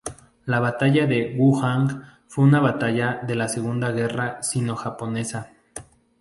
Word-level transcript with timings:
La 0.45 0.59
batalla 0.59 1.05
de 1.05 1.35
Wuhan 1.37 2.05
fue 2.25 2.43
una 2.45 2.59
batalla 2.59 3.21
de 3.21 3.35
la 3.35 3.47
Segunda 3.47 3.91
guerra 3.91 4.41
sino-japonesa. 4.41 5.51